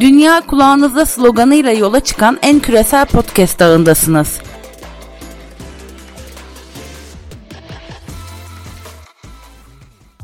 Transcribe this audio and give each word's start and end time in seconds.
Dünya 0.00 0.40
kulağınızda 0.40 1.06
sloganıyla 1.06 1.72
yola 1.72 2.00
çıkan 2.00 2.38
en 2.42 2.60
küresel 2.60 3.06
podcast 3.06 3.62
ağındasınız. 3.62 4.40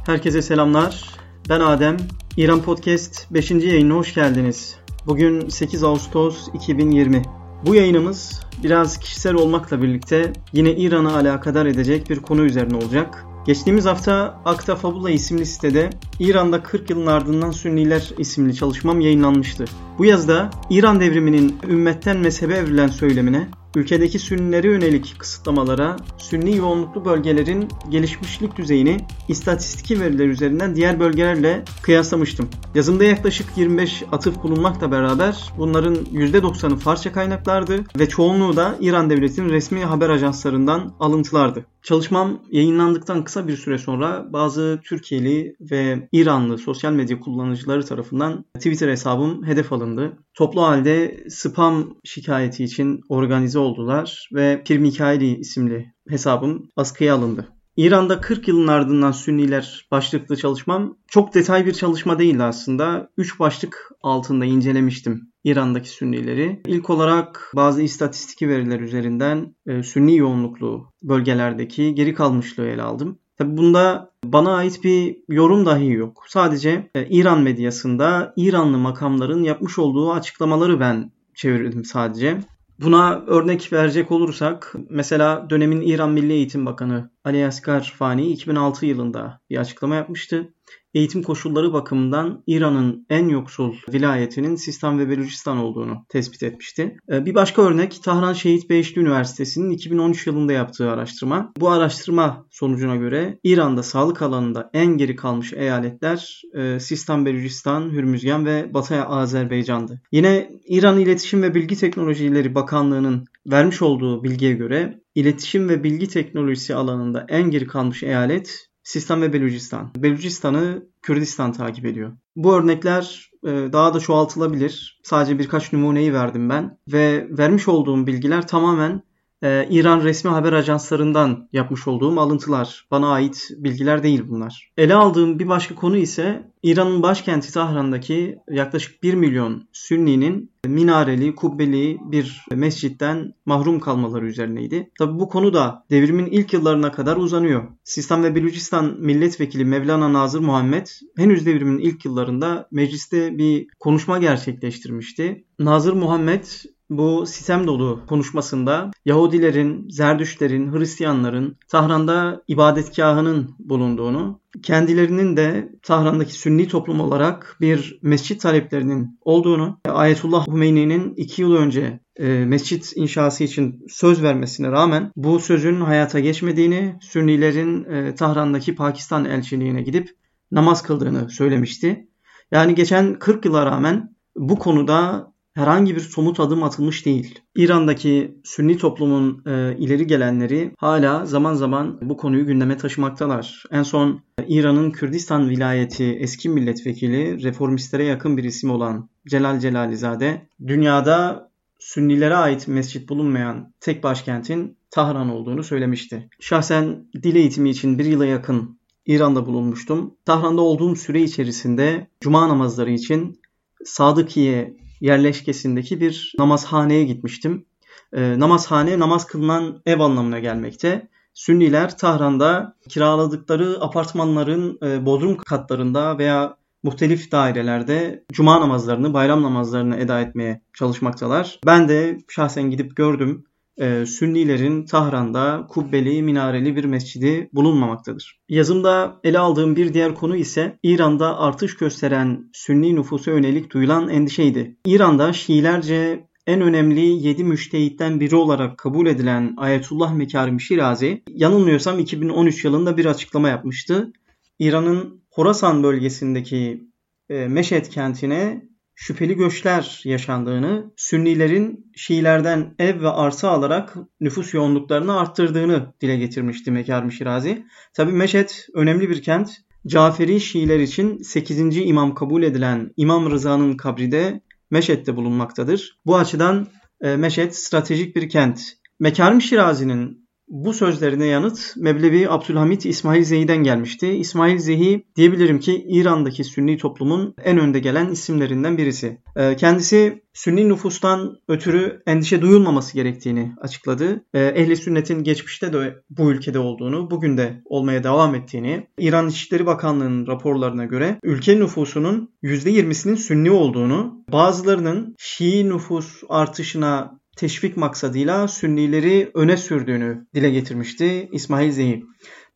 Herkese 0.06 0.42
selamlar. 0.42 1.04
Ben 1.48 1.60
Adem. 1.60 1.96
İran 2.36 2.62
Podcast 2.62 3.34
5. 3.34 3.50
yayınına 3.50 3.94
hoş 3.94 4.14
geldiniz. 4.14 4.76
Bugün 5.06 5.48
8 5.48 5.84
Ağustos 5.84 6.48
2020. 6.54 7.22
Bu 7.66 7.74
yayınımız 7.74 8.40
biraz 8.62 8.98
kişisel 8.98 9.34
olmakla 9.34 9.82
birlikte 9.82 10.32
yine 10.52 10.76
İran'a 10.76 11.16
alakadar 11.16 11.66
edecek 11.66 12.10
bir 12.10 12.20
konu 12.20 12.42
üzerine 12.42 12.76
olacak. 12.76 13.24
Geçtiğimiz 13.46 13.86
hafta 13.86 14.40
Akta 14.44 14.76
Fabula 14.76 15.10
isimli 15.10 15.46
sitede 15.46 15.90
İran'da 16.18 16.62
40 16.62 16.90
yılın 16.90 17.06
ardından 17.06 17.50
Sünniler 17.50 18.12
isimli 18.18 18.54
çalışmam 18.54 19.00
yayınlanmıştı. 19.00 19.64
Bu 19.98 20.04
yazda 20.04 20.50
İran 20.70 21.00
devriminin 21.00 21.56
ümmetten 21.68 22.16
mezhebe 22.16 22.54
evrilen 22.54 22.88
söylemine, 22.88 23.48
ülkedeki 23.76 24.18
Sünnilere 24.18 24.68
yönelik 24.68 25.14
kısıtlamalara, 25.18 25.96
Sünni 26.18 26.56
yoğunluklu 26.56 27.04
bölgelerin 27.04 27.68
gelişmişlik 27.90 28.56
düzeyini 28.56 28.96
istatistiki 29.28 30.00
veriler 30.00 30.26
üzerinden 30.26 30.76
diğer 30.76 31.00
bölgelerle 31.00 31.64
kıyaslamıştım. 31.82 32.48
Yazımda 32.74 33.04
yaklaşık 33.04 33.46
25 33.56 34.02
atıf 34.12 34.42
bulunmakla 34.42 34.92
beraber 34.92 35.52
bunların 35.58 35.94
%90'ı 35.94 36.76
Farsça 36.76 37.12
kaynaklardı 37.12 37.84
ve 37.98 38.08
çoğunluğu 38.08 38.56
da 38.56 38.76
İran 38.80 39.10
devletinin 39.10 39.48
resmi 39.48 39.84
haber 39.84 40.08
ajanslarından 40.10 40.92
alıntılardı. 41.00 41.66
Çalışmam 41.82 42.42
yayınlandıktan 42.50 43.24
kısa 43.24 43.48
bir 43.48 43.56
süre 43.56 43.78
sonra 43.78 44.32
bazı 44.32 44.80
Türkiye'li 44.84 45.56
ve 45.60 46.08
İranlı 46.12 46.58
sosyal 46.58 46.92
medya 46.92 47.20
kullanıcıları 47.20 47.84
tarafından 47.84 48.44
Twitter 48.54 48.88
hesabım 48.88 49.46
hedef 49.46 49.72
alındı. 49.72 50.18
Toplu 50.34 50.62
halde 50.62 51.24
spam 51.28 51.96
şikayeti 52.04 52.64
için 52.64 53.00
organize 53.08 53.58
oldular 53.58 54.28
ve 54.32 54.62
Pir 54.64 54.78
Mikaili 54.78 55.36
isimli 55.36 55.94
hesabım 56.08 56.68
askıya 56.76 57.14
alındı. 57.14 57.48
İran'da 57.76 58.20
40 58.20 58.48
yılın 58.48 58.66
ardından 58.66 59.12
Sünniler 59.12 59.86
başlıklı 59.90 60.36
çalışmam 60.36 60.98
çok 61.08 61.34
detay 61.34 61.66
bir 61.66 61.72
çalışma 61.72 62.18
değildi 62.18 62.42
aslında. 62.42 63.10
3 63.16 63.40
başlık 63.40 63.90
altında 64.02 64.44
incelemiştim 64.44 65.29
İran'daki 65.44 65.88
Sünnileri. 65.88 66.60
İlk 66.66 66.90
olarak 66.90 67.52
bazı 67.56 67.82
istatistik 67.82 68.42
veriler 68.42 68.80
üzerinden 68.80 69.54
e, 69.66 69.82
Sünni 69.82 70.16
yoğunluklu 70.16 70.92
bölgelerdeki 71.02 71.94
geri 71.94 72.14
kalmışlığı 72.14 72.66
ele 72.66 72.82
aldım. 72.82 73.18
Tabi 73.38 73.56
bunda 73.56 74.10
bana 74.24 74.54
ait 74.54 74.84
bir 74.84 75.16
yorum 75.28 75.66
dahi 75.66 75.92
yok. 75.92 76.24
Sadece 76.28 76.90
e, 76.94 77.06
İran 77.06 77.40
medyasında 77.40 78.32
İranlı 78.36 78.78
makamların 78.78 79.42
yapmış 79.42 79.78
olduğu 79.78 80.12
açıklamaları 80.12 80.80
ben 80.80 81.12
çevirdim 81.34 81.84
sadece. 81.84 82.38
Buna 82.82 83.24
örnek 83.26 83.72
verecek 83.72 84.10
olursak 84.10 84.74
mesela 84.90 85.50
dönemin 85.50 85.80
İran 85.80 86.10
Milli 86.10 86.32
Eğitim 86.32 86.66
Bakanı 86.66 87.10
Ali 87.24 87.46
Asgar 87.46 87.94
Fani 87.98 88.26
2006 88.26 88.86
yılında 88.86 89.40
bir 89.50 89.56
açıklama 89.56 89.94
yapmıştı 89.94 90.54
eğitim 90.94 91.22
koşulları 91.22 91.72
bakımından 91.72 92.42
İran'ın 92.46 93.06
en 93.10 93.28
yoksul 93.28 93.74
vilayetinin 93.92 94.56
Sistan 94.56 94.98
ve 94.98 95.08
Belucistan 95.08 95.58
olduğunu 95.58 96.04
tespit 96.08 96.42
etmişti. 96.42 96.96
Ee, 97.12 97.26
bir 97.26 97.34
başka 97.34 97.62
örnek 97.62 98.02
Tahran 98.02 98.32
Şehit 98.32 98.70
Beşli 98.70 99.00
Üniversitesi'nin 99.00 99.70
2013 99.70 100.26
yılında 100.26 100.52
yaptığı 100.52 100.90
araştırma. 100.90 101.52
Bu 101.60 101.70
araştırma 101.70 102.46
sonucuna 102.50 102.96
göre 102.96 103.38
İran'da 103.44 103.82
sağlık 103.82 104.22
alanında 104.22 104.70
en 104.72 104.86
geri 104.86 105.16
kalmış 105.16 105.52
eyaletler 105.52 106.42
e, 106.54 106.80
Sistan, 106.80 107.26
Belucistan, 107.26 107.90
Hürmüzgan 107.90 108.46
ve 108.46 108.74
Batı 108.74 109.02
Azerbaycan'dı. 109.02 110.00
Yine 110.12 110.50
İran 110.68 111.00
İletişim 111.00 111.42
ve 111.42 111.54
Bilgi 111.54 111.76
Teknolojileri 111.76 112.54
Bakanlığı'nın 112.54 113.24
vermiş 113.46 113.82
olduğu 113.82 114.24
bilgiye 114.24 114.52
göre 114.52 115.00
iletişim 115.14 115.68
ve 115.68 115.84
bilgi 115.84 116.08
teknolojisi 116.08 116.74
alanında 116.74 117.26
en 117.28 117.50
geri 117.50 117.66
kalmış 117.66 118.02
eyalet 118.02 118.69
Sistan 118.82 119.22
ve 119.22 119.32
Belucistan. 119.32 119.90
Belucistan'ı 119.96 120.86
Kürdistan 121.02 121.52
takip 121.52 121.86
ediyor. 121.86 122.12
Bu 122.36 122.54
örnekler 122.54 123.30
e, 123.44 123.48
daha 123.48 123.94
da 123.94 124.00
çoğaltılabilir. 124.00 125.00
Sadece 125.04 125.38
birkaç 125.38 125.72
numuneyi 125.72 126.14
verdim 126.14 126.48
ben 126.48 126.78
ve 126.92 127.26
vermiş 127.30 127.68
olduğum 127.68 128.06
bilgiler 128.06 128.46
tamamen 128.46 129.02
e, 129.42 129.66
İran 129.70 130.00
resmi 130.00 130.30
haber 130.30 130.52
ajanslarından 130.52 131.48
yapmış 131.52 131.88
olduğum 131.88 132.20
alıntılar. 132.20 132.86
Bana 132.90 133.12
ait 133.12 133.48
bilgiler 133.56 134.02
değil 134.02 134.22
bunlar. 134.28 134.72
Ele 134.76 134.94
aldığım 134.94 135.38
bir 135.38 135.48
başka 135.48 135.74
konu 135.74 135.96
ise 135.96 136.50
İran'ın 136.62 137.02
başkenti 137.02 137.52
Tahran'daki 137.52 138.38
yaklaşık 138.50 139.02
1 139.02 139.14
milyon 139.14 139.68
Sünni'nin 139.72 140.50
minareli, 140.66 141.34
kubbeli 141.34 141.98
bir 142.00 142.44
mescitten 142.52 143.34
mahrum 143.46 143.80
kalmaları 143.80 144.26
üzerineydi. 144.26 144.90
Tabi 144.98 145.18
bu 145.18 145.28
konu 145.28 145.54
da 145.54 145.84
devrimin 145.90 146.26
ilk 146.26 146.52
yıllarına 146.52 146.92
kadar 146.92 147.16
uzanıyor. 147.16 147.62
Sistan 147.84 148.24
ve 148.24 148.34
Belucistan 148.34 148.96
milletvekili 148.98 149.64
Mevlana 149.64 150.12
Nazır 150.12 150.40
Muhammed 150.40 150.86
henüz 151.16 151.46
devrimin 151.46 151.78
ilk 151.78 152.04
yıllarında 152.04 152.68
mecliste 152.70 153.38
bir 153.38 153.66
konuşma 153.78 154.18
gerçekleştirmişti. 154.18 155.44
Nazır 155.58 155.92
Muhammed 155.92 156.44
bu 156.90 157.26
sistem 157.26 157.66
dolu 157.66 158.00
konuşmasında 158.08 158.90
Yahudilerin, 159.04 159.88
Zerdüşlerin, 159.88 160.72
Hristiyanların 160.72 161.56
Tahran'da 161.68 162.42
ibadetgahının 162.48 163.54
bulunduğunu, 163.58 164.40
kendilerinin 164.62 165.36
de 165.36 165.72
Tahran'daki 165.82 166.34
Sünni 166.34 166.68
toplum 166.68 167.00
olarak 167.00 167.56
bir 167.60 167.98
mescit 168.02 168.40
taleplerinin 168.40 169.18
olduğunu, 169.20 169.80
Ayetullah 169.88 170.46
Hümeyni'nin 170.46 171.14
iki 171.14 171.42
yıl 171.42 171.54
önce 171.54 172.00
e, 172.16 172.44
mescit 172.44 172.92
inşası 172.96 173.44
için 173.44 173.84
söz 173.88 174.22
vermesine 174.22 174.70
rağmen 174.70 175.12
bu 175.16 175.40
sözün 175.40 175.80
hayata 175.80 176.20
geçmediğini, 176.20 176.96
Sünnilerin 177.00 177.84
e, 177.84 178.14
Tahran'daki 178.14 178.74
Pakistan 178.74 179.24
elçiliğine 179.24 179.82
gidip 179.82 180.08
namaz 180.52 180.82
kıldığını 180.82 181.30
söylemişti. 181.30 182.08
Yani 182.52 182.74
geçen 182.74 183.18
40 183.18 183.44
yıla 183.44 183.66
rağmen 183.66 184.14
bu 184.36 184.58
konuda 184.58 185.30
herhangi 185.60 185.96
bir 185.96 186.00
somut 186.00 186.40
adım 186.40 186.62
atılmış 186.62 187.06
değil. 187.06 187.38
İran'daki 187.56 188.40
Sünni 188.44 188.78
toplumun 188.78 189.42
e, 189.46 189.76
ileri 189.78 190.06
gelenleri 190.06 190.74
hala 190.78 191.26
zaman 191.26 191.54
zaman 191.54 191.98
bu 192.02 192.16
konuyu 192.16 192.46
gündeme 192.46 192.76
taşımaktalar. 192.76 193.64
En 193.70 193.82
son 193.82 194.20
İran'ın 194.48 194.90
Kürdistan 194.90 195.48
vilayeti 195.48 196.04
eski 196.04 196.48
milletvekili 196.48 197.42
reformistlere 197.42 198.04
yakın 198.04 198.36
bir 198.36 198.44
isim 198.44 198.70
olan 198.70 199.08
Celal 199.28 199.60
Celalizade 199.60 200.48
dünyada 200.66 201.50
Sünnilere 201.78 202.36
ait 202.36 202.68
mescit 202.68 203.08
bulunmayan 203.08 203.72
tek 203.80 204.02
başkentin 204.02 204.76
Tahran 204.90 205.28
olduğunu 205.28 205.64
söylemişti. 205.64 206.28
Şahsen 206.40 207.04
dil 207.22 207.36
eğitimi 207.36 207.70
için 207.70 207.98
bir 207.98 208.04
yıla 208.04 208.26
yakın 208.26 208.78
İran'da 209.06 209.46
bulunmuştum. 209.46 210.14
Tahran'da 210.24 210.62
olduğum 210.62 210.96
süre 210.96 211.22
içerisinde 211.22 212.06
cuma 212.20 212.48
namazları 212.48 212.90
için 212.90 213.40
Sadıkiye 213.84 214.76
yerleşkesindeki 215.00 216.00
bir 216.00 216.34
namazhaneye 216.38 217.04
gitmiştim. 217.04 217.66
E, 218.12 218.38
namazhane 218.38 218.98
namaz 218.98 219.26
kılınan 219.26 219.82
ev 219.86 220.00
anlamına 220.00 220.38
gelmekte. 220.38 221.08
Sünniler 221.34 221.98
Tahran'da 221.98 222.76
kiraladıkları 222.88 223.78
apartmanların 223.80 224.78
e, 224.82 225.06
bodrum 225.06 225.36
katlarında 225.36 226.18
veya 226.18 226.56
muhtelif 226.82 227.32
dairelerde 227.32 228.24
cuma 228.32 228.60
namazlarını, 228.60 229.14
bayram 229.14 229.42
namazlarını 229.42 229.96
eda 229.96 230.20
etmeye 230.20 230.62
çalışmaktalar. 230.74 231.60
Ben 231.66 231.88
de 231.88 232.18
şahsen 232.28 232.70
gidip 232.70 232.96
gördüm 232.96 233.44
e, 233.78 234.06
Sünnilerin 234.06 234.84
Tahran'da 234.84 235.66
kubbeli, 235.68 236.22
minareli 236.22 236.76
bir 236.76 236.84
mescidi 236.84 237.50
bulunmamaktadır. 237.52 238.40
Yazımda 238.48 239.20
ele 239.24 239.38
aldığım 239.38 239.76
bir 239.76 239.94
diğer 239.94 240.14
konu 240.14 240.36
ise 240.36 240.78
İran'da 240.82 241.38
artış 241.38 241.76
gösteren 241.76 242.50
Sünni 242.52 242.96
nüfusa 242.96 243.30
yönelik 243.30 243.72
duyulan 243.72 244.08
endişeydi. 244.08 244.76
İran'da 244.86 245.32
Şiilerce 245.32 246.26
en 246.46 246.60
önemli 246.60 247.00
7 247.00 247.44
müştehitten 247.44 248.20
biri 248.20 248.36
olarak 248.36 248.78
kabul 248.78 249.06
edilen 249.06 249.54
Ayetullah 249.56 250.12
Mekarim 250.12 250.60
Şirazi 250.60 251.22
yanılmıyorsam 251.28 251.98
2013 251.98 252.64
yılında 252.64 252.96
bir 252.96 253.04
açıklama 253.04 253.48
yapmıştı. 253.48 254.12
İran'ın 254.58 255.20
Horasan 255.30 255.82
bölgesindeki 255.82 256.84
e, 257.28 257.48
Meşet 257.48 257.88
kentine 257.88 258.69
şüpheli 259.00 259.36
göçler 259.36 260.00
yaşandığını, 260.04 260.92
Sünnilerin 260.96 261.92
Şiilerden 261.96 262.74
ev 262.78 263.02
ve 263.02 263.08
arsa 263.08 263.50
alarak 263.50 263.96
nüfus 264.20 264.54
yoğunluklarını 264.54 265.20
arttırdığını 265.20 265.94
dile 266.00 266.16
getirmişti 266.16 266.70
Mekarmi 266.70 267.12
Şirazi. 267.12 267.66
Tabi 267.94 268.12
Meşed 268.12 268.50
önemli 268.74 269.10
bir 269.10 269.22
kent. 269.22 269.50
Caferi 269.86 270.40
Şiiler 270.40 270.80
için 270.80 271.18
8. 271.18 271.76
imam 271.76 272.14
kabul 272.14 272.42
edilen 272.42 272.92
İmam 272.96 273.30
Rıza'nın 273.30 273.76
kabri 273.76 274.12
de 274.12 274.40
Meşed'de 274.70 275.16
bulunmaktadır. 275.16 275.98
Bu 276.06 276.16
açıdan 276.16 276.68
e, 277.00 277.16
Meşed 277.16 277.52
stratejik 277.52 278.16
bir 278.16 278.28
kent. 278.28 278.60
Mekarmi 278.98 279.42
Şirazi'nin 279.42 280.19
Bu 280.50 280.72
sözlerine 280.72 281.26
yanıt 281.26 281.74
Mevlevi 281.76 282.30
Abdülhamit 282.30 282.86
İsmail 282.86 283.24
Zehi'den 283.24 283.56
gelmişti. 283.56 284.08
İsmail 284.08 284.58
Zehi 284.58 285.06
diyebilirim 285.16 285.60
ki 285.60 285.84
İran'daki 285.88 286.44
Sünni 286.44 286.78
toplumun 286.78 287.34
en 287.44 287.58
önde 287.58 287.78
gelen 287.78 288.10
isimlerinden 288.10 288.78
birisi. 288.78 289.18
Ee, 289.36 289.56
kendisi 289.56 290.22
Sünni 290.32 290.68
nüfustan 290.68 291.36
ötürü 291.48 292.02
endişe 292.06 292.42
duyulmaması 292.42 292.94
gerektiğini 292.94 293.52
açıkladı. 293.60 294.24
Ee, 294.34 294.40
ehli 294.40 294.76
sünnetin 294.76 295.24
geçmişte 295.24 295.72
de 295.72 295.96
bu 296.10 296.30
ülkede 296.30 296.58
olduğunu, 296.58 297.10
bugün 297.10 297.36
de 297.36 297.62
olmaya 297.64 298.04
devam 298.04 298.34
ettiğini, 298.34 298.86
İran 298.98 299.28
İçişleri 299.28 299.66
Bakanlığı'nın 299.66 300.26
raporlarına 300.26 300.84
göre 300.84 301.18
ülke 301.22 301.58
nüfusunun 301.60 302.30
%20'sinin 302.42 303.14
Sünni 303.14 303.50
olduğunu, 303.50 304.24
bazılarının 304.32 305.14
Şii 305.18 305.68
nüfus 305.68 306.22
artışına 306.28 307.19
teşvik 307.36 307.76
maksadıyla 307.76 308.48
Sünnileri 308.48 309.30
öne 309.34 309.56
sürdüğünü 309.56 310.26
dile 310.34 310.50
getirmişti 310.50 311.28
İsmail 311.32 311.70
Zeyi. 311.70 312.04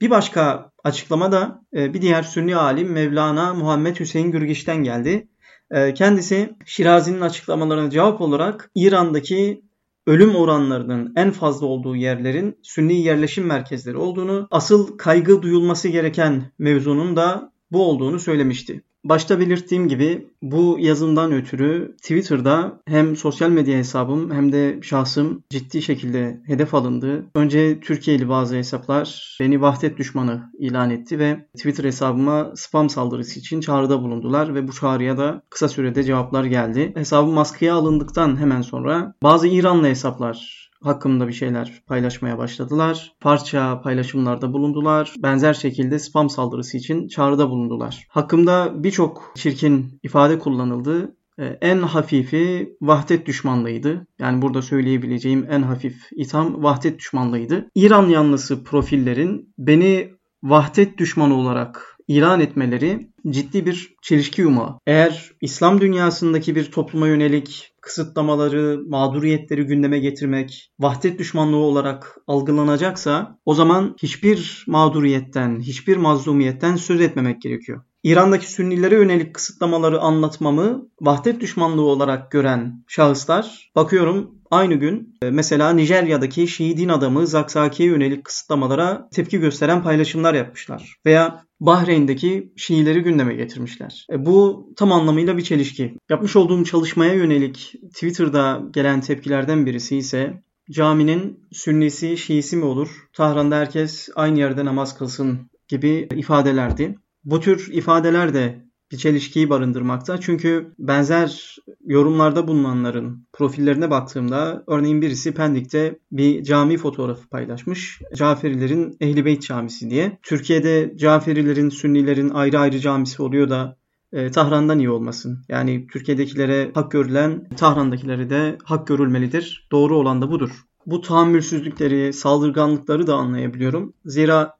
Bir 0.00 0.10
başka 0.10 0.70
açıklama 0.84 1.32
da 1.32 1.64
e, 1.76 1.94
bir 1.94 2.02
diğer 2.02 2.22
Sünni 2.22 2.56
alim 2.56 2.92
Mevlana 2.92 3.54
Muhammed 3.54 4.00
Hüseyin 4.00 4.30
Gürgiş'ten 4.30 4.84
geldi. 4.84 5.28
E, 5.70 5.94
kendisi 5.94 6.56
Şirazi'nin 6.64 7.20
açıklamalarına 7.20 7.90
cevap 7.90 8.20
olarak 8.20 8.70
İran'daki 8.74 9.62
ölüm 10.06 10.34
oranlarının 10.34 11.12
en 11.16 11.30
fazla 11.30 11.66
olduğu 11.66 11.96
yerlerin 11.96 12.58
Sünni 12.62 13.02
yerleşim 13.02 13.46
merkezleri 13.46 13.96
olduğunu, 13.96 14.48
asıl 14.50 14.98
kaygı 14.98 15.42
duyulması 15.42 15.88
gereken 15.88 16.52
mevzunun 16.58 17.16
da 17.16 17.52
bu 17.70 17.86
olduğunu 17.86 18.20
söylemişti. 18.20 18.82
Başta 19.04 19.40
belirttiğim 19.40 19.88
gibi 19.88 20.28
bu 20.42 20.76
yazımdan 20.80 21.32
ötürü 21.32 21.96
Twitter'da 22.02 22.80
hem 22.88 23.16
sosyal 23.16 23.50
medya 23.50 23.78
hesabım 23.78 24.30
hem 24.30 24.52
de 24.52 24.78
şahsım 24.82 25.42
ciddi 25.50 25.82
şekilde 25.82 26.40
hedef 26.46 26.74
alındı. 26.74 27.26
Önce 27.34 27.80
Türkiye'li 27.80 28.28
bazı 28.28 28.56
hesaplar 28.56 29.36
beni 29.40 29.60
vahdet 29.60 29.98
düşmanı 29.98 30.50
ilan 30.58 30.90
etti 30.90 31.18
ve 31.18 31.46
Twitter 31.56 31.84
hesabıma 31.84 32.52
spam 32.54 32.90
saldırısı 32.90 33.40
için 33.40 33.60
çağrıda 33.60 34.02
bulundular 34.02 34.54
ve 34.54 34.68
bu 34.68 34.72
çağrıya 34.72 35.18
da 35.18 35.42
kısa 35.50 35.68
sürede 35.68 36.02
cevaplar 36.02 36.44
geldi. 36.44 36.92
Hesabım 36.96 37.38
askıya 37.38 37.74
alındıktan 37.74 38.40
hemen 38.40 38.62
sonra 38.62 39.14
bazı 39.22 39.48
İranlı 39.48 39.86
hesaplar 39.86 40.63
hakkında 40.84 41.28
bir 41.28 41.32
şeyler 41.32 41.82
paylaşmaya 41.86 42.38
başladılar. 42.38 43.12
Parça 43.20 43.80
paylaşımlarda 43.80 44.52
bulundular. 44.52 45.14
Benzer 45.18 45.54
şekilde 45.54 45.98
spam 45.98 46.30
saldırısı 46.30 46.76
için 46.76 47.08
çağrıda 47.08 47.50
bulundular. 47.50 48.06
Hakkımda 48.08 48.72
birçok 48.84 49.32
çirkin 49.36 50.00
ifade 50.02 50.38
kullanıldı. 50.38 51.16
Ee, 51.38 51.58
en 51.60 51.78
hafifi 51.78 52.76
vahdet 52.80 53.26
düşmanlığıydı. 53.26 54.06
Yani 54.18 54.42
burada 54.42 54.62
söyleyebileceğim 54.62 55.46
en 55.50 55.62
hafif 55.62 56.08
itham 56.12 56.62
vahdet 56.62 56.98
düşmanlığıydı. 56.98 57.70
İran 57.74 58.08
yanlısı 58.08 58.64
profillerin 58.64 59.54
beni 59.58 60.10
vahdet 60.42 60.98
düşmanı 60.98 61.34
olarak 61.34 61.98
ilan 62.08 62.40
etmeleri 62.40 63.10
ciddi 63.28 63.66
bir 63.66 63.94
çelişki 64.02 64.42
yumağı. 64.42 64.78
Eğer 64.86 65.30
İslam 65.40 65.80
dünyasındaki 65.80 66.56
bir 66.56 66.70
topluma 66.70 67.08
yönelik 67.08 67.73
kısıtlamaları, 67.84 68.80
mağduriyetleri 68.88 69.64
gündeme 69.64 69.98
getirmek 69.98 70.72
vahdet 70.80 71.18
düşmanlığı 71.18 71.56
olarak 71.56 72.18
algılanacaksa 72.26 73.38
o 73.44 73.54
zaman 73.54 73.96
hiçbir 74.02 74.64
mağduriyetten, 74.68 75.60
hiçbir 75.60 75.96
mazlumiyetten 75.96 76.76
söz 76.76 77.00
etmemek 77.00 77.42
gerekiyor. 77.42 77.82
İran'daki 78.04 78.52
Sünnilere 78.52 78.94
yönelik 78.94 79.34
kısıtlamaları 79.34 80.00
anlatmamı 80.00 80.88
vahdet 81.00 81.40
düşmanlığı 81.40 81.82
olarak 81.82 82.30
gören 82.30 82.84
şahıslar 82.88 83.72
bakıyorum 83.76 84.34
aynı 84.50 84.74
gün 84.74 85.16
e, 85.22 85.30
mesela 85.30 85.70
Nijerya'daki 85.70 86.48
Şii 86.48 86.76
din 86.76 86.88
adamı 86.88 87.26
Zakzaki'ye 87.26 87.88
yönelik 87.88 88.24
kısıtlamalara 88.24 89.08
tepki 89.12 89.38
gösteren 89.40 89.82
paylaşımlar 89.82 90.34
yapmışlar. 90.34 90.96
Veya 91.06 91.44
Bahreyn'deki 91.60 92.52
Şiileri 92.56 93.02
gündeme 93.02 93.34
getirmişler. 93.34 94.06
E, 94.12 94.26
bu 94.26 94.68
tam 94.76 94.92
anlamıyla 94.92 95.36
bir 95.36 95.42
çelişki. 95.42 95.94
Yapmış 96.10 96.36
olduğum 96.36 96.64
çalışmaya 96.64 97.14
yönelik 97.14 97.72
Twitter'da 97.94 98.62
gelen 98.70 99.00
tepkilerden 99.00 99.66
birisi 99.66 99.96
ise 99.96 100.42
caminin 100.70 101.40
Sünnisi, 101.52 102.16
Şiisi 102.16 102.56
mi 102.56 102.64
olur? 102.64 102.88
Tahran'da 103.12 103.56
herkes 103.56 104.08
aynı 104.14 104.38
yerde 104.38 104.64
namaz 104.64 104.98
kılsın 104.98 105.50
gibi 105.68 106.08
ifadelerdi. 106.14 106.98
Bu 107.24 107.40
tür 107.40 107.68
ifadeler 107.72 108.34
de 108.34 108.64
bir 108.92 108.98
çelişkiyi 108.98 109.50
barındırmakta. 109.50 110.20
Çünkü 110.20 110.72
benzer 110.78 111.56
yorumlarda 111.86 112.48
bulunanların 112.48 113.26
profillerine 113.32 113.90
baktığımda 113.90 114.64
örneğin 114.66 115.02
birisi 115.02 115.34
Pendik'te 115.34 115.98
bir 116.12 116.42
cami 116.42 116.78
fotoğrafı 116.78 117.28
paylaşmış. 117.28 118.00
Caferilerin 118.14 118.96
Ehli 119.00 119.24
Beyt 119.24 119.42
Camisi 119.42 119.90
diye. 119.90 120.18
Türkiye'de 120.22 120.92
Caferilerin, 120.96 121.68
Sünnilerin 121.68 122.30
ayrı 122.30 122.58
ayrı 122.58 122.78
camisi 122.78 123.22
oluyor 123.22 123.50
da 123.50 123.76
e, 124.12 124.30
Tahran'dan 124.30 124.78
iyi 124.78 124.90
olmasın. 124.90 125.44
Yani 125.48 125.86
Türkiye'dekilere 125.92 126.70
hak 126.74 126.90
görülen 126.90 127.48
Tahran'dakilere 127.56 128.30
de 128.30 128.58
hak 128.64 128.86
görülmelidir. 128.86 129.68
Doğru 129.72 129.96
olan 129.96 130.22
da 130.22 130.30
budur. 130.30 130.50
Bu 130.86 131.00
tahammülsüzlükleri, 131.00 132.12
saldırganlıkları 132.12 133.06
da 133.06 133.14
anlayabiliyorum. 133.14 133.94
Zira 134.04 134.52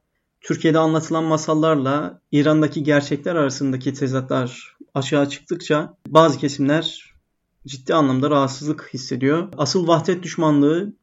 Türkiye'de 0.45 0.79
anlatılan 0.79 1.23
masallarla 1.23 2.21
İran'daki 2.31 2.83
gerçekler 2.83 3.35
arasındaki 3.35 3.93
tezatlar 3.93 4.77
aşağı 4.93 5.29
çıktıkça 5.29 5.97
bazı 6.07 6.37
kesimler 6.39 7.13
ciddi 7.67 7.93
anlamda 7.93 8.29
rahatsızlık 8.29 8.89
hissediyor. 8.93 9.47
Asıl 9.57 9.87
vahdet 9.87 10.23
düşmanlığı 10.23 10.93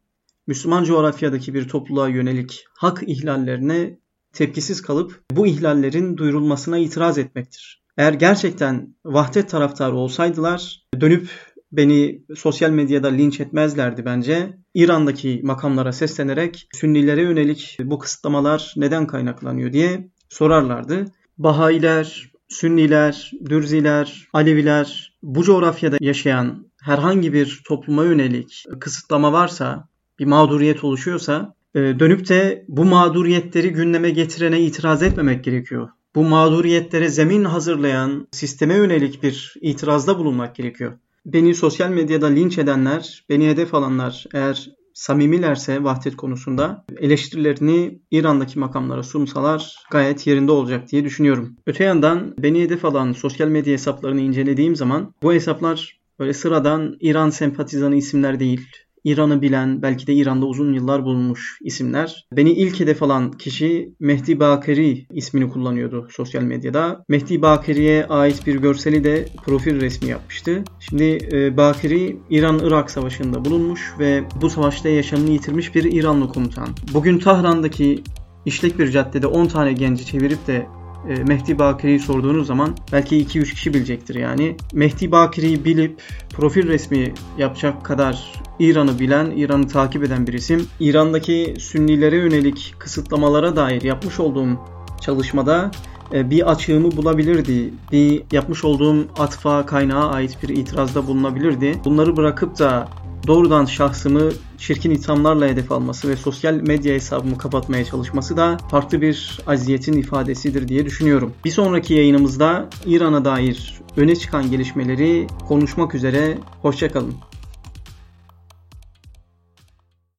Müslüman 0.47 0.85
coğrafyadaki 0.85 1.55
bir 1.55 1.69
topluluğa 1.69 2.09
yönelik 2.09 2.65
hak 2.75 3.03
ihlallerine 3.07 3.99
tepkisiz 4.33 4.83
kalıp 4.83 5.23
bu 5.31 5.47
ihlallerin 5.47 6.17
duyurulmasına 6.17 6.79
itiraz 6.79 7.19
etmektir. 7.19 7.83
Eğer 7.97 8.13
gerçekten 8.13 8.95
vahdet 9.05 9.51
taraftarı 9.51 9.97
olsaydılar 9.97 10.87
dönüp 11.01 11.52
beni 11.73 12.23
sosyal 12.37 12.71
medyada 12.71 13.09
linç 13.09 13.41
etmezlerdi 13.41 14.05
bence. 14.05 14.59
İran'daki 14.75 15.41
makamlara 15.43 15.93
seslenerek 15.93 16.69
Sünnilere 16.73 17.23
yönelik 17.23 17.77
bu 17.85 17.99
kısıtlamalar 17.99 18.75
neden 18.77 19.07
kaynaklanıyor 19.07 19.73
diye 19.73 20.09
sorarlardı. 20.29 21.05
Bahayiler, 21.39 22.33
Sünniler, 22.49 23.31
Dürziler, 23.47 24.29
Aleviler 24.33 25.13
bu 25.23 25.43
coğrafyada 25.43 25.97
yaşayan 26.01 26.67
herhangi 26.83 27.33
bir 27.33 27.63
topluma 27.69 28.05
yönelik 28.05 28.65
kısıtlama 28.81 29.33
varsa, 29.33 29.89
bir 30.19 30.27
mağduriyet 30.27 30.85
oluşuyorsa 30.85 31.55
e, 31.75 31.81
dönüp 31.81 32.29
de 32.29 32.65
bu 32.69 32.85
mağduriyetleri 32.85 33.73
gündeme 33.73 34.11
getirene 34.11 34.61
itiraz 34.61 35.03
etmemek 35.03 35.45
gerekiyor. 35.45 35.89
Bu 36.15 36.25
mağduriyetlere 36.25 37.09
zemin 37.09 37.45
hazırlayan 37.45 38.29
sisteme 38.31 38.75
yönelik 38.75 39.23
bir 39.23 39.55
itirazda 39.61 40.19
bulunmak 40.19 40.57
gerekiyor. 40.57 40.93
Beni 41.25 41.55
sosyal 41.55 41.91
medyada 41.91 42.27
linç 42.27 42.59
edenler, 42.59 43.25
beni 43.29 43.49
hedef 43.49 43.75
alanlar 43.75 44.27
eğer 44.35 44.71
samimilerse 44.95 45.85
vahdet 45.85 46.17
konusunda 46.17 46.85
eleştirilerini 46.99 48.01
İran'daki 48.11 48.59
makamlara 48.59 49.03
sunsalar 49.03 49.77
gayet 49.91 50.27
yerinde 50.27 50.53
olacak 50.53 50.89
diye 50.93 51.05
düşünüyorum. 51.05 51.57
Öte 51.67 51.85
yandan 51.85 52.35
beni 52.39 52.63
hedef 52.63 52.85
alan 52.85 53.13
sosyal 53.13 53.49
medya 53.49 53.73
hesaplarını 53.73 54.21
incelediğim 54.21 54.77
zaman 54.77 55.15
bu 55.23 55.33
hesaplar 55.33 56.01
böyle 56.19 56.35
sıradan 56.35 56.97
İran 57.01 57.31
sempatizanı 57.31 57.97
isimler 57.97 58.41
değil. 58.41 58.69
İran'ı 59.05 59.43
bilen, 59.43 59.83
belki 59.83 60.07
de 60.07 60.15
İran'da 60.15 60.47
uzun 60.47 60.73
yıllar 60.73 61.05
bulunmuş 61.05 61.59
isimler. 61.63 62.27
Beni 62.33 62.53
ilk 62.53 62.81
hedef 62.81 63.03
alan 63.03 63.33
kişi 63.33 63.95
Mehdi 64.01 64.41
Bakeri 64.41 65.07
ismini 65.11 65.51
kullanıyordu 65.51 66.09
sosyal 66.11 66.43
medyada. 66.43 67.05
Mehdi 67.09 67.43
Bakeri'ye 67.43 68.07
ait 68.07 68.47
bir 68.47 68.55
görseli 68.55 69.05
de 69.05 69.29
profil 69.45 69.81
resmi 69.81 70.09
yapmıştı. 70.09 70.65
Şimdi 70.81 71.19
e, 71.33 71.57
Bakeri 71.57 72.17
İran-Irak 72.31 72.91
savaşında 72.91 73.45
bulunmuş 73.45 73.95
ve 73.99 74.25
bu 74.41 74.51
savaşta 74.51 74.89
yaşamını 74.89 75.31
yitirmiş 75.31 75.75
bir 75.75 75.93
İranlı 75.93 76.29
komutan. 76.29 76.69
Bugün 76.95 77.19
Tahran'daki 77.19 78.03
işlek 78.47 78.79
bir 78.79 78.91
caddede 78.91 79.27
10 79.27 79.47
tane 79.47 79.73
genci 79.73 80.07
çevirip 80.07 80.47
de 80.47 80.67
e, 81.09 81.15
Mehdi 81.25 81.59
Bakiri'yi 81.59 82.01
sorduğunuz 82.01 82.47
zaman 82.47 82.77
belki 82.93 83.25
2-3 83.25 83.55
kişi 83.55 83.75
bilecektir 83.75 84.15
yani. 84.15 84.57
Mehdi 84.73 85.13
Bakiri'yi 85.13 85.65
bilip 85.65 86.03
profil 86.35 86.69
resmi 86.69 87.15
yapacak 87.39 87.85
kadar 87.85 88.33
İran'ı 88.59 88.99
bilen, 88.99 89.31
İran'ı 89.31 89.69
takip 89.69 90.05
eden 90.05 90.27
bir 90.27 90.33
isim. 90.33 90.67
İran'daki 90.81 91.55
Sünnilere 91.59 92.17
yönelik 92.17 92.75
kısıtlamalara 92.79 93.57
dair 93.57 93.83
yapmış 93.83 94.21
olduğum 94.21 94.61
çalışmada 95.01 95.71
e, 96.13 96.31
bir 96.31 96.51
açığımı 96.51 96.97
bulabilirdi. 96.97 97.75
Bir 97.93 98.23
yapmış 98.33 98.65
olduğum 98.65 99.07
atfa 99.19 99.67
kaynağa 99.67 100.09
ait 100.09 100.43
bir 100.43 100.49
itirazda 100.49 101.07
bulunabilirdi. 101.07 101.81
Bunları 101.85 102.17
bırakıp 102.17 102.59
da 102.59 102.89
doğrudan 103.27 103.65
şahsımı 103.65 104.31
çirkin 104.59 104.91
ithamlarla 104.91 105.47
hedef 105.47 105.73
alması 105.73 106.09
ve 106.09 106.17
sosyal 106.17 106.55
medya 106.55 106.95
hesabımı 106.95 107.39
kapatmaya 107.39 107.85
çalışması 107.85 108.37
da 108.37 108.57
farklı 108.71 109.01
bir 109.01 109.41
aziyetin 109.47 109.93
ifadesidir 109.93 110.69
diye 110.69 110.87
düşünüyorum. 110.87 111.33
Bir 111.45 111.51
sonraki 111.51 111.95
yayınımızda 111.95 112.69
İran'a 112.87 113.25
dair 113.25 113.81
öne 113.97 114.17
çıkan 114.17 114.51
gelişmeleri 114.51 115.27
konuşmak 115.49 115.95
üzere. 115.95 116.39
Hoşçakalın. 116.63 117.15